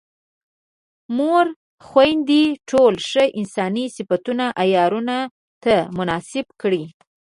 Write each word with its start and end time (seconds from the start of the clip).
مورخینو 1.15 2.41
ټول 2.69 2.93
ښه 3.09 3.23
انساني 3.39 3.85
صفتونه 3.95 4.45
عیارانو 4.61 5.19
ته 5.63 5.75
منسوب 5.97 6.47
کړي. 6.61 6.83